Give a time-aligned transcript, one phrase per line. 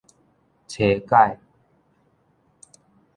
[0.67, 1.37] 叉改